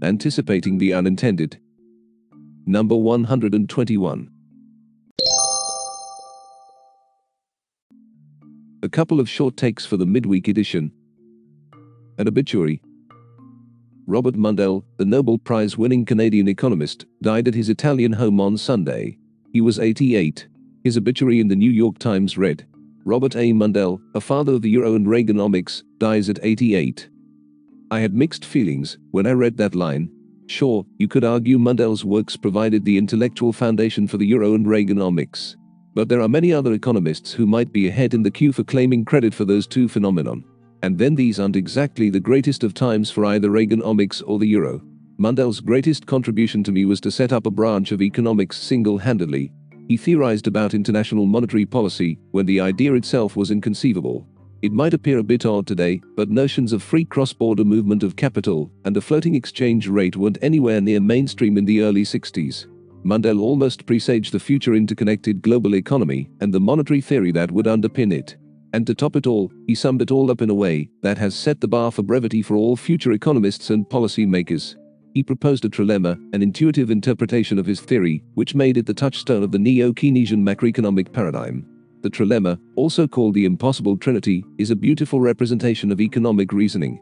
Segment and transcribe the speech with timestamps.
[0.00, 1.58] Anticipating the unintended.
[2.66, 4.30] Number 121.
[8.84, 10.92] A couple of short takes for the midweek edition.
[12.16, 12.80] An obituary.
[14.06, 19.18] Robert Mundell, the Nobel Prize winning Canadian economist, died at his Italian home on Sunday.
[19.52, 20.46] He was 88.
[20.84, 22.66] His obituary in the New York Times read
[23.08, 23.54] Robert A.
[23.54, 27.08] Mundell, a father of the Euro and Reaganomics, dies at 88.
[27.90, 30.10] I had mixed feelings when I read that line.
[30.46, 35.56] Sure, you could argue Mundell's works provided the intellectual foundation for the Euro and Reaganomics.
[35.94, 39.06] But there are many other economists who might be ahead in the queue for claiming
[39.06, 40.44] credit for those two phenomenon.
[40.82, 44.82] And then these aren't exactly the greatest of times for either Reaganomics or the Euro.
[45.18, 49.50] Mundell's greatest contribution to me was to set up a branch of economics single-handedly.
[49.88, 54.28] He theorized about international monetary policy when the idea itself was inconceivable.
[54.60, 58.70] It might appear a bit odd today, but notions of free cross-border movement of capital
[58.84, 62.66] and a floating exchange rate weren't anywhere near mainstream in the early 60s.
[63.02, 68.12] Mundell almost presaged the future interconnected global economy and the monetary theory that would underpin
[68.12, 68.36] it.
[68.74, 71.34] And to top it all, he summed it all up in a way that has
[71.34, 74.76] set the bar for brevity for all future economists and policy makers.
[75.18, 79.42] He proposed a trilemma, an intuitive interpretation of his theory, which made it the touchstone
[79.42, 81.66] of the neo-Keynesian macroeconomic paradigm.
[82.02, 87.00] The trilemma, also called the impossible trinity, is a beautiful representation of economic reasoning.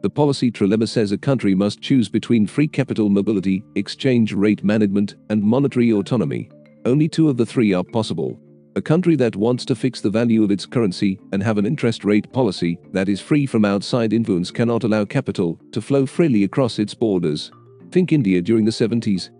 [0.00, 5.16] The policy trilemma says a country must choose between free capital mobility, exchange rate management,
[5.28, 6.48] and monetary autonomy.
[6.86, 8.40] Only two of the three are possible.
[8.74, 12.04] A country that wants to fix the value of its currency and have an interest
[12.04, 16.78] rate policy that is free from outside influence cannot allow capital to flow freely across
[16.78, 17.50] its borders.
[17.90, 19.30] Think India during the 70s,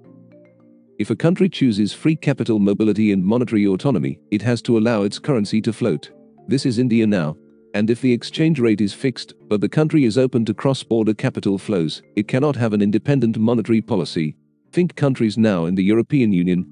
[1.02, 5.18] if a country chooses free capital mobility and monetary autonomy, it has to allow its
[5.18, 6.12] currency to float.
[6.46, 7.36] This is India now.
[7.74, 11.58] And if the exchange rate is fixed, but the country is open to cross-border capital
[11.58, 14.36] flows, it cannot have an independent monetary policy.
[14.70, 16.71] Think countries now in the European Union.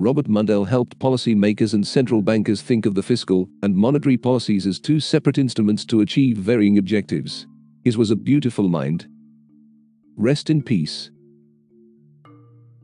[0.00, 4.80] Robert Mundell helped policymakers and central bankers think of the fiscal and monetary policies as
[4.80, 7.46] two separate instruments to achieve varying objectives.
[7.84, 9.06] His was a beautiful mind.
[10.16, 11.10] Rest in peace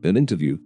[0.03, 0.59] an interview.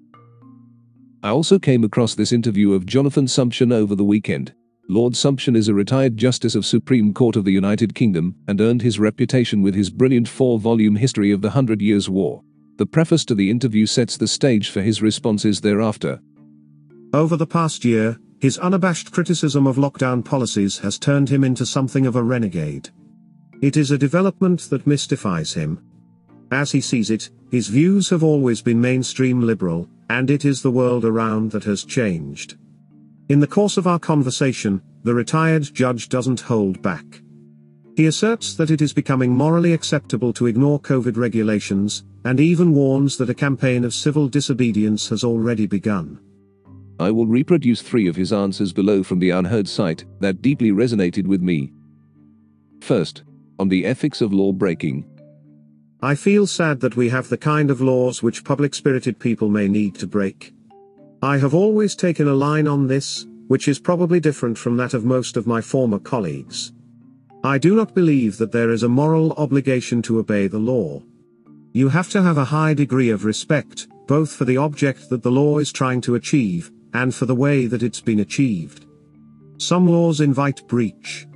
[1.24, 4.54] I also came across this interview of Jonathan Sumption over the weekend.
[4.90, 8.82] Lord Sumption is a retired Justice of Supreme Court of the United Kingdom and earned
[8.82, 12.44] his reputation with his brilliant four-volume History of the Hundred Years' War.
[12.78, 16.20] The preface to the interview sets the stage for his responses thereafter.
[17.14, 22.06] Over the past year, his unabashed criticism of lockdown policies has turned him into something
[22.08, 22.90] of a renegade.
[23.62, 25.80] It is a development that mystifies him.
[26.52, 30.72] As he sees it, his views have always been mainstream liberal, and it is the
[30.72, 32.56] world around that has changed.
[33.28, 37.22] In the course of our conversation, the retired judge doesn't hold back.
[37.98, 43.18] He asserts that it is becoming morally acceptable to ignore COVID regulations, and even warns
[43.18, 46.18] that a campaign of civil disobedience has already begun.
[47.02, 51.26] I will reproduce three of his answers below from the UnHerd site that deeply resonated
[51.26, 51.74] with me.
[52.82, 53.24] First,
[53.58, 55.06] on the ethics of law breaking.
[56.04, 59.96] I feel sad that we have the kind of laws which public-spirited people may need
[59.96, 60.54] to break.
[61.24, 65.04] I have always taken a line on this, which is probably different from that of
[65.04, 66.72] most of my former colleagues.
[67.44, 71.02] I do not believe that there is a moral obligation to obey the law.
[71.74, 75.32] You have to have a high degree of respect, both for the object that the
[75.32, 78.86] law is trying to achieve, and for the way that it's been achieved.
[79.58, 81.28] Some laws invite breach.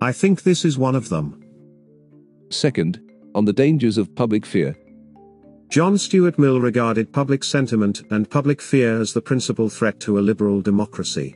[0.00, 1.42] I think this is one of them.
[2.50, 3.00] Second,
[3.34, 4.76] on the dangers of public fear.
[5.70, 10.20] John Stuart Mill regarded public sentiment and public fear as the principal threat to a
[10.20, 11.34] liberal democracy.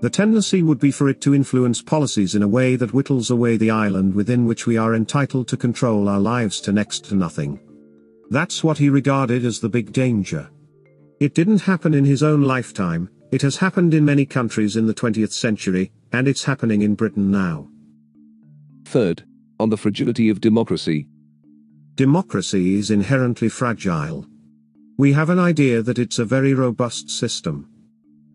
[0.00, 3.58] The tendency would be for it to influence policies in a way that whittles away
[3.58, 7.60] the island within which we are entitled to control our lives to next to nothing.
[8.30, 10.48] That's what he regarded as the big danger.
[11.20, 14.94] It didn't happen in his own lifetime, it has happened in many countries in the
[14.94, 17.68] 20th century, and it's happening in Britain now.
[18.86, 19.24] Third,
[19.58, 21.06] on the fragility of democracy,
[21.94, 24.26] Democracy is inherently fragile.
[24.96, 27.68] We have an idea that it's a very robust system.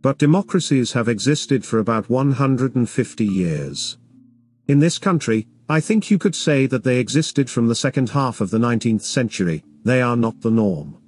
[0.03, 3.97] But democracies have existed for about 150 years.
[4.67, 8.39] In this country, I think you could say that they existed from the second half
[8.39, 10.99] of the 19th century, they are not the norm.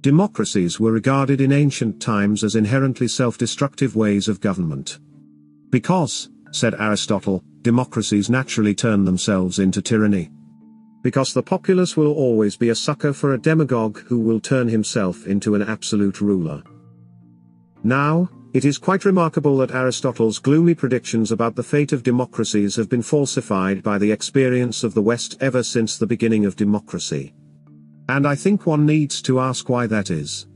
[0.00, 5.00] Democracies were regarded in ancient times as inherently self-destructive ways of government.
[5.70, 10.30] Because, said Aristotle, democracies naturally turn themselves into tyranny.
[11.02, 15.26] Because the populace will always be a sucker for a demagogue who will turn himself
[15.26, 16.62] into an absolute ruler.
[17.82, 22.88] Now, it is quite remarkable that Aristotle's gloomy predictions about the fate of democracies have
[22.88, 27.34] been falsified by the experience of the West ever since the beginning of democracy.
[28.08, 30.46] And I think one needs to ask why that is.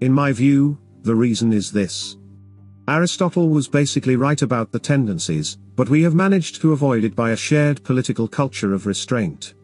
[0.00, 2.16] In my view, the reason is this.
[2.86, 7.30] Aristotle was basically right about the tendencies, but we have managed to avoid it by
[7.30, 9.54] a shared political culture of restraint.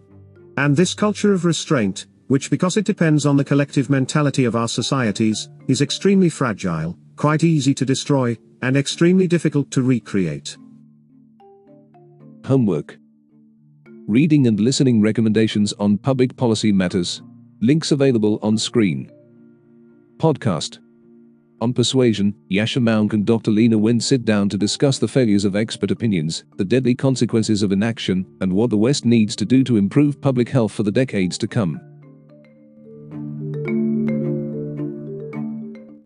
[0.56, 4.68] And this culture of restraint, which because it depends on the collective mentality of our
[4.68, 10.56] societies, is extremely fragile, quite easy to destroy, and extremely difficult to recreate.
[12.44, 12.98] Homework.
[14.06, 17.22] Reading and listening recommendations on public policy matters.
[17.60, 19.10] Links available on screen.
[20.16, 20.78] Podcast.
[21.60, 23.50] On persuasion, Yascha Mounk and Dr.
[23.50, 27.72] Leana Wen sit down to discuss the failures of expert opinions, the deadly consequences of
[27.72, 31.36] inaction, and what the West needs to do to improve public health for the decades
[31.38, 31.80] to come.